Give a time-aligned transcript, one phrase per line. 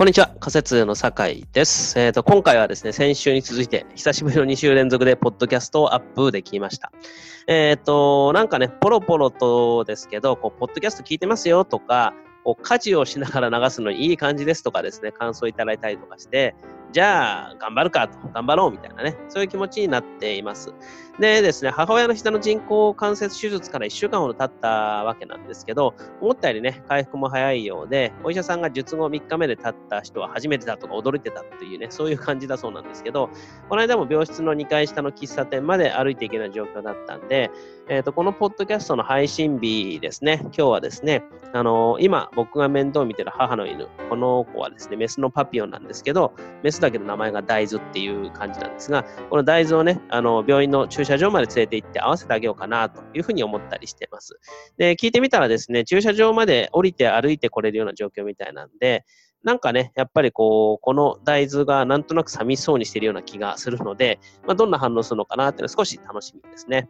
[0.00, 2.00] こんにちは、仮説の酒井です。
[2.00, 6.90] えっ、ー、と、今回はですね、先週に続いて、久しぶりの2週連続で、ポッドキャストをアップできました。
[7.46, 16.54] えっ、ー、と、なんかね、ポロポロとですけど、こう、ポッドキャスト聞いてますよとか、こう、家事をしながら流すのいい感じですとかですね、感想いただいたりとかして、
[16.92, 20.74] じゃあ、頑張るかと、頑張ろうみたいなね、そういう気持ちになっています。
[21.20, 33.28] でですね、母親の膝の人工関節手術から1週間ほど経ったわけなんですけど、思ったよりね、回復も早いようで、お医者さんが術後3日目で経った人は初めてだとか驚いてたっていうね、そういう感じだそうなんですけど、
[33.68, 37.50] この間も病室の2階下の喫茶店まで歩いていけない状況だったんで、
[37.90, 46.32] えっ、ー、と、このポッドキャストの配信日ですね、今日はですね、あのー、今僕が面倒見てる母の犬、この子はですね、メスのパピオンなんですけど、
[46.62, 54.38] メスだけど名前が大豆っていう感じなんですが、この大豆をね、あの、病院の駐車場まで連れて行って合わせてあげようかなというふうに思ったりしてます。
[54.76, 59.04] で、聞いてみたらですね、駐車場まで降りて歩いてこれるような状況みたいなんで、
[59.42, 66.88] なんかね、やっぱりこう、この大豆がなんとなく寂しそうにしているような気がするので、まあ、どんな反応するのかなっていうのは少し楽しみですね。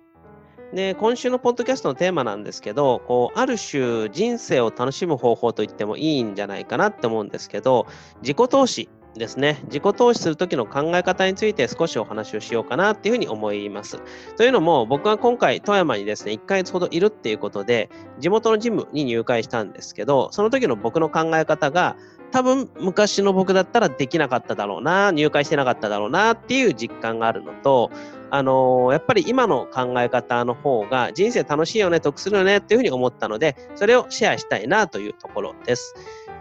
[0.72, 7.86] で、今週のポッドキャストのテーマなんですけど、こう、ある種人生を楽しむ方法と言ってもいいんじゃないかなって思うんですけど、
[8.22, 14.00] 自己投資ですね、自己投資するときの考え方について少しお話をしようかなっていうふうに思います。
[14.36, 21.96] というのも、僕は今回、富山にですね、1ヶ月ほどいるっていうことで、地元のジムに入会したんですけど、その時の僕の考え方が、
[22.30, 27.90] 多分昔の僕だったらできなかっただろうな、入会してなかっただろうなっていう実感があるのと、
[28.30, 35.94] あのー、やっぱり今の考え方の方が人生楽しいよね、得するよねっていうふうに思ったので、それをシェアしたいなというところです。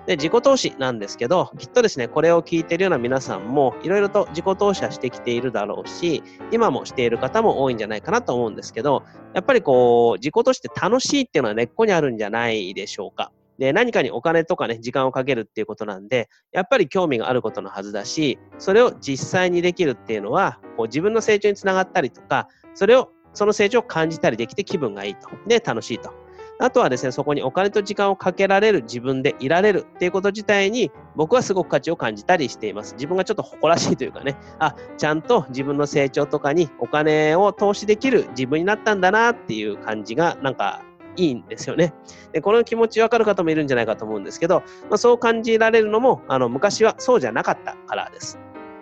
[0.05, 13.31] で、自己投資なんですけど、きっとですね、これを聞いているような皆さんも、いろいろと自己投資はしてきているだろうし、今もしている方も多いんじゃないかなと思うんですけど、やっぱりこう、自己投資って楽しいっていうのは根っこにあるんじゃないでしょうか。
[13.59, 25.29] で、何かにお金とかね、時間をかけるっていうことなんで、やっぱり興味があることのはずだし、それを実際にできるっていうのは、こう自分の成長につながったりとか、それを、その成長を感じたりできて気分がいいと。
[25.45, 26.13] で、楽しいと。
[26.61, 32.95] あとはですね、そこにお金と時間をかけられる自分でいられるっていうこと自体に僕はすごく価値を感じたりしています。
[32.95, 40.83] 自分がちょっと誇らしいというかね、あ、ちゃんと自分の成長とかにお金を投資できる自分になったんだなっていう感じがなんか
[41.15, 41.93] いいんですよね。
[42.33, 48.37] でこの気持ちわかる方もいるんじゃないかと思うんですけど、まあ、そう感じられるのもあの昔はそうじゃなかったからです。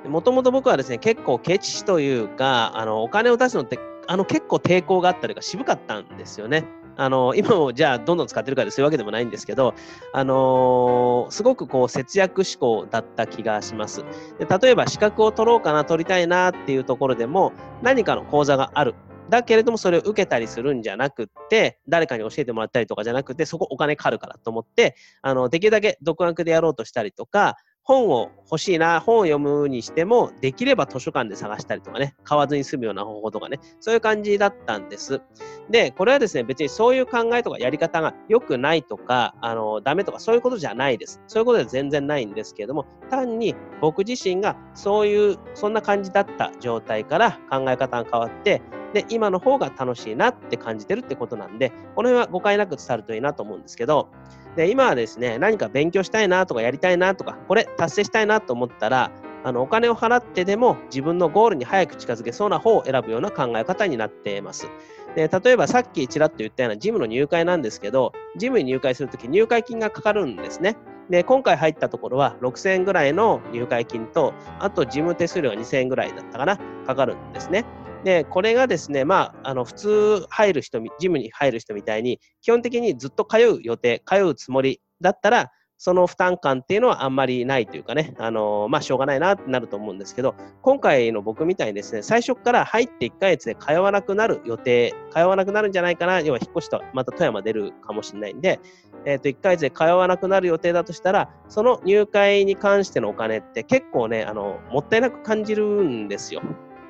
[0.07, 3.77] もともと僕はですね、結構ケチというか、あのお金を出すのって
[4.07, 6.65] あの結構抵抗があったりが渋かったんですよね。
[6.97, 9.75] あの今もじゃあどんどん使ってるかでそういうわけでもないんですけど、
[10.13, 14.03] あのー、すごくこう節約志向だった気がします
[14.39, 14.45] で。
[14.59, 17.53] 例えば資格を取ろうかな、取りたいなっていうところでも
[17.83, 18.95] 何かの講座がある。
[19.29, 27.57] だけれどもそれを受けたりするんじゃなくって、誰かに教えてもらったりとかじゃなくて、そこお金かかるからと思って、あの、できるだけ独学でやろうとしたりとか、
[27.87, 35.21] 本を欲しいな、本を読むにしても、できれば図書館で探したりとかね、買わずに済むような方法とかね、そういう感じだったんです。
[35.69, 41.21] で、これはですね、別にそういう考えとかやり方が良くないとか、あの、ダメとか、そういうことじゃないです。
[41.27, 48.61] そういうことでは全然ないんですけれども、単に僕自身がそういう、そんな感じだった状態から考え方が変わって、
[48.93, 54.09] で、今の方が楽しいなって感じてるってことなんで、この辺は誤解なく伝わるといいなと思うんですけど、
[54.55, 59.11] で、今はですね、何か勉強したいなとかやりたいなとか、これ達成したいなと思ったら、
[59.43, 64.67] あのお金を払ってでも自分のゴールに早く近づけそうな方を選ぶような考え方になっています。
[65.15, 70.75] で例えばさっきちらっと言ったようなジムの入会なんですけど、ジムに入会するとき入会金がかかるんですね。
[71.09, 77.63] で、今回入ったところは6000円ぐらいの入会金と、あと事務手数料が2000円ぐらいだったかな、かかるんですね。
[78.07, 98.61] で、これがですね、まあ、あの、普通入る人、ジムに入る人みたいに、基本的にずっと通う予定、通うつもりだったら、その負担感っていうのはあんまりないというかね、あのまあ、しょうがないなってなると思うんですけど、今回の僕みたいにですね、最初から入って1ヶ月で通わなくなる予定、通わなくなるんじゃないかな、要は引っ越しとまた富山出るかもしれないんで、
[99.05, 106.41] えっ、ー、と、1ヶ月で通わなくなる予定だとしたら、その入会に関してのお金って結構ね、あの、もったいなく感じるんですよ。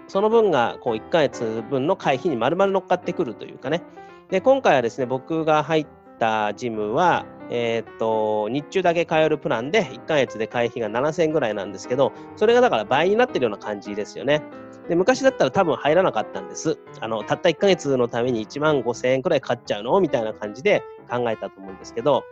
[0.07, 3.83] その分がこう1ヶ月分の会費に丸々乗っかってくるというかね。
[4.30, 5.88] で、今回はですね、僕が入っ
[6.19, 14.42] たジムは、えー、っと、日中だけ通えるプランで1ヶ月で会費が7000円ぐらいなんですけど、それがだから倍になってるような感じですよね。
[14.89, 16.80] で昔だったら多分入らなかったんです。
[17.01, 20.00] あのたった1ヶ月のために1万5000円くらい買っちゃうの？
[20.00, 22.24] みたいな感じで考えたと思うんですけど、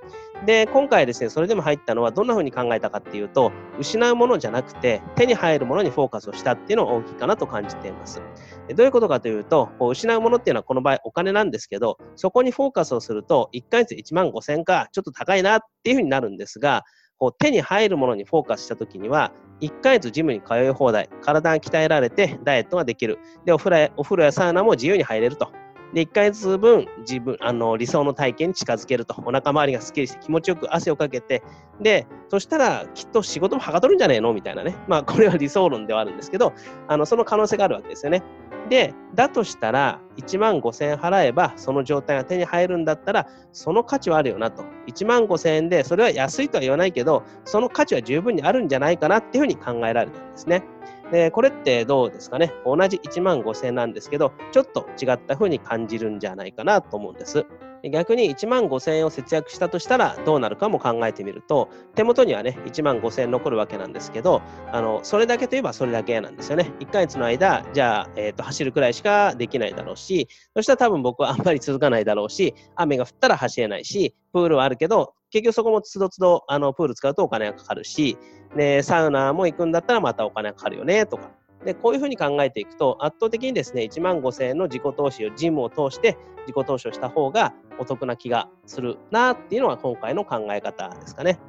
[0.45, 8.21] で、今回ですね、それでも入ったのはどんな風に考えたかっていうと、失うものじゃなくて、手に入るものにフォーカスをしたっていうのが大きいかなと感じています。
[8.67, 16.83] でどういうことかというと、こう失うものっていうのはこの場合お金なんですけど、そこにフォーカスをすると、1ヶ月1万5000円か、ちょっと高いなっていう風になるんですが、
[17.17, 19.31] こう手に入るものにフォーカスしたときには、
[19.61, 23.19] 1ヶ月ジムに通い放題、体が鍛えられてダイエットができる。
[23.45, 25.49] で、お風呂やお風呂やサウナも自由に入れると。
[25.93, 29.15] で、1ヶ月分、自分、あの、理想の体型に近づけると。
[29.25, 31.41] お腹周りがスッキリして気持ちよく汗をかけて、
[31.79, 34.33] で、そしたら、きっと仕事もはかどるんじゃねえの？
[34.33, 34.75] みたいなね。
[34.89, 36.51] まあ、これは理想論ではあるんですけど、
[36.89, 38.23] あの、その可能性があるわけですよね。
[38.69, 44.63] で、だとしたら、1万5000円払えば、その状態が手に入るんだったら、その価値はあるよなと。
[44.87, 50.63] 1万5000円で、それは安いとは言わないけど、その価値は十分にあるんじゃないかなっていうふうに考えられたんですね。
[51.11, 52.51] で、これってどうですかね？
[52.65, 57.45] 同じ1万5000円なんですけど、ちょっと違ったふうに感じるんじゃないかなと思うんです。
[57.89, 64.41] 逆に1万5000円を節約したとしたらどうなるかも考えてみると、手元にはね、1万5000円残るわけなんですけど、
[64.71, 66.71] あの、それだけといえばそれだけなんですよね。
[66.79, 78.17] 1ヶ月の間、じゃあ、えっ、ー、と、走るくらいしかできないだろうし、そしたら多分僕はあんまり続かないだろうし、雨が降ったら走れないし、プールはあるけど、結局そこもつどつど、あの、プール使うとお金がかかるし、
[78.55, 81.29] で、サウナも行くんだったらまたお金がかかるよね、とか。
[81.65, 86.17] で、こういうふうに考えていくと、圧倒的にですね、1万5000円の自己投資を、ジムを通して
[86.47, 91.39] 自己投資をした方がお得な気がするなっていうのが今回の考え方ですかね。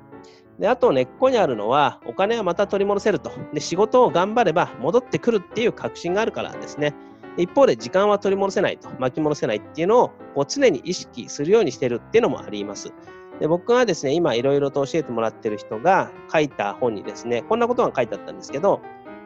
[0.58, 3.30] で、あと根っこにあるのは、お金はまた取り戻せると。
[3.52, 6.94] で、仕事を頑張れば戻ってくるっていう確信があるからですね。
[7.36, 12.92] 一方で時間は取り戻せないと、巻き戻せないっていうのをこう常に意識するようにしてるっていうのもあります。
[13.40, 18.80] で僕がですね、今いろいろと教えてもらってる人が書いた本にですね、こんなことが書いてあったんですけど、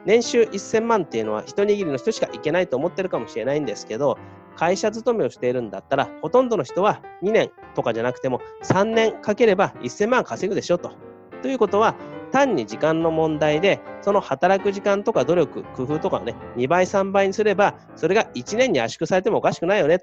[0.07, 4.19] 年収1000万っていうのは一握りの人しかいけないと思ってるかもしれないんですけど、
[4.57, 10.93] 会社勤めをしているんだったら、ほとんどの人は2年とかじゃなくても3年かければ1000万稼ぐでしょと。
[11.43, 11.95] ということは、
[12.33, 19.99] 単に時間の問題で、その働く時間とか努力、工夫とかをね、2倍、3倍にすれば、それが1年に圧縮されてもおかしくないよねっ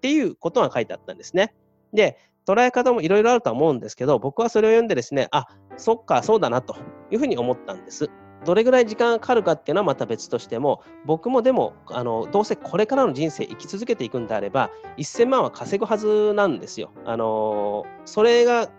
[0.00, 1.54] ていうことが書いてあったんですね。
[1.92, 5.46] で、捉え方もいろいろあるとは思うんですけど、僕はそれを読んでですね、あ、
[5.76, 6.76] そっか、そうだなと
[7.10, 8.10] いうふうに思ったんです。
[8.44, 16.90] どれぐらい時間がかかるかっていうのはまた別としても、僕もでも、あのどうせこれからの人生生き続けていくんであれば、1000万は稼ぐはずなんですよ。
[17.04, 18.70] あのそれが、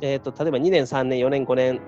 [0.00, 1.80] えーと、例えば2年、3年、4年、5年、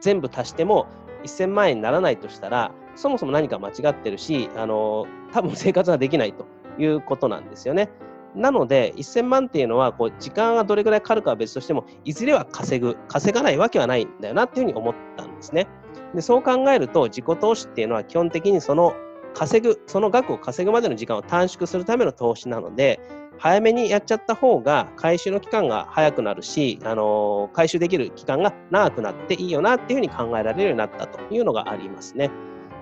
[0.00, 0.86] 全部足しても
[1.24, 6.46] 1000万円にならないとしたら、そもそも何か間違ってるし、あの多分生活ができないと
[6.78, 7.90] いうことなんですよね。
[8.34, 15.66] なので、1000万っていうのは、こう時間がどれぐらいかかるかは別としても、いずれは稼ぐ、稼がないわけはないんだよなっていうふうに思ったんですね。
[16.14, 18.94] でそう考えると、自己投資っていうのは基本的にその
[19.34, 23.00] 稼ぐ、その額を稼ぐまでの時間を短縮するための投資なので、
[23.38, 32.30] 早めにやっちゃった方が回収の期間が早くなるし、あのー、回収できる期間が長くなっていいよなっていうふうに考えられるようになったというのがありますね。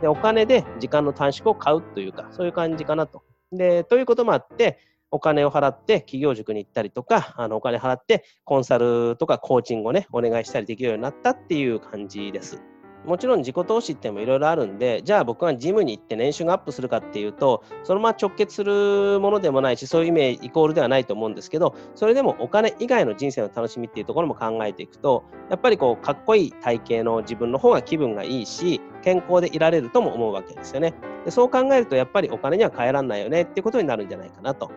[0.01, 3.23] でお金で時間の短縮を買うというか、そういう感じかなと。
[3.51, 4.79] でということもあって、
[5.11, 12.63] お金を払って企業塾に行ったりとか、あのお金払ってコンサルとかコーチングをね、お願いしたりできるようになったっていう感じです。
[13.05, 30.95] もちろん自己投資ってもいろいろあるんで、じゃあ僕がジムに行って年収がアップするかっていうと、そのまま直結するものでもないし、そういう意味イコールではないと思うんですけど、それでもお金以外の人生の楽しみっていうところも考えていくと、やっぱりこう、かっこいい体型の自分の方が気分がいいし、健康でいられるとも思うわけですよね。
[31.25, 34.71] でそう考えると、やっぱりお金には変えられないよねっていうことになるんじゃないかなと。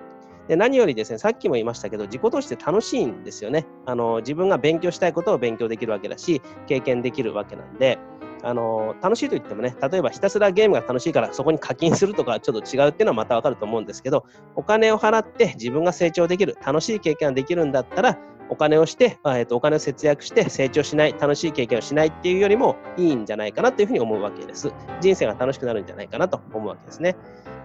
[0.48, 3.66] で何よりですね、さっきも言いましたけど、自己投資って楽しいんですよね。
[3.86, 8.00] あの自分が勉強したいことを勉強できるわけだし、経験できるわけなんで、
[8.44, 14.26] あの楽しいと言ってもね、例えばひたすらゲームが楽しいからそこに課金するとかちょっと違うっていうのはまたわかると思うんですけど、
[14.56, 18.18] お金を払って自分が成長できる、楽しい経験ができるんだったら、
[18.50, 24.72] お金をして、えーと、お金を節約して成長しない、楽しい経験をしないっていうよりもいいんじゃないかなというふうに思うわけです。
[25.02, 27.16] 人生が楽しくなるんじゃないかなと思うわけですね。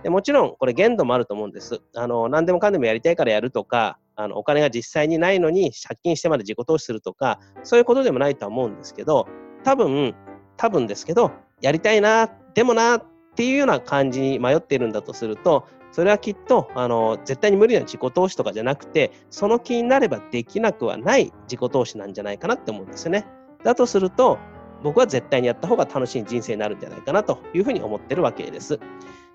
[0.03, 1.81] でもちろん、これ限度もあると思うんです。
[1.95, 9.29] あの何でもかんでもやりたいからやるとか、あのお金が実際にないのに借金してまで自己投資するとか、そういうことでもないとは思うんですけど、
[9.65, 10.15] 多分、
[10.57, 23.27] 多分ですけど、やりたいな、でもなっていうような感じに迷っているんだとすると、それはきっとあの絶対に無理な自己投資とかじゃなくて、その気になればできなくはない自己投資なんじゃないかなって思うんですよね。
[23.63, 24.39] だとすると、
[24.83, 28.81] 僕は絶対にやった方が楽しい人生になるんじゃないかなというふうに思ってるわけです。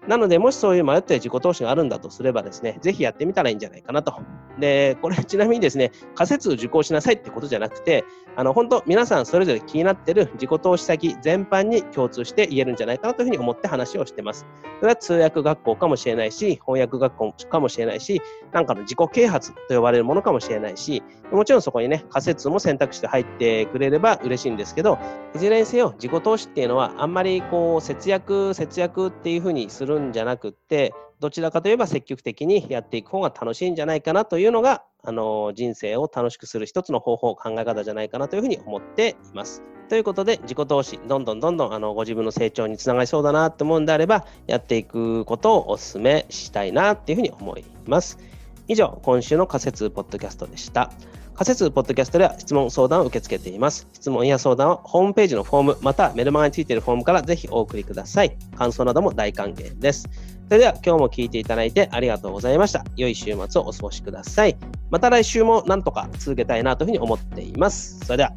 [0.07, 4.13] なので、もしそういう迷っている自己投資があるんだとすればですね、ぜひやってみたらいいんじゃないかなと。
[4.59, 14.45] で、これちなみにですね、仮説を受講しなさいってことじゃなくて、あの、本当皆さんそれぞれ気になってる自己投資先全般に共通して言えるんじゃないかなというふうに思って話をしてます。
[14.79, 18.21] それは通訳学校かもしれないし、翻訳学校かもしれないし、
[18.51, 24.97] なんかの自己啓発と呼ばれるものかもしれないし、もちろんそこにね、仮説も選択肢で入ってくれれば嬉しいんですけど、
[25.35, 39.63] いずれにせよ自己投資っていうのはあんまりこう節約、節約っていうふうにするんじゃなくって、どちらかといえば積極的にやっていく方が楽しいんじゃないかなというのが、あの人生を楽しくする一つの方法、考え方じゃないかなというふうに思っています。
[39.89, 48.19] ということで、自己投資、どんどんどんどんあのご自分の成長につながりそうだなって思うんであれば、やっていくことをお勧めしたいなっていうふうに思います。
[48.67, 50.91] 以上、今週の仮説ポッドキャストでした。
[51.37, 53.87] 仮説ポッドキャストでは質問、相談を受け付けています。
[53.93, 58.35] 質問や相談はホームページのフォーム、またメルマガについているフォームからぜひお送りください。
[58.57, 60.09] 感想なども大歓迎です。
[60.47, 62.83] それでは今日も聞いていただいてありがとうございました。
[62.95, 64.57] 良い週末をお過ごしください。
[64.89, 67.99] また来週もなんとか続けたいなというふうに思っています。
[67.99, 68.33] それでは。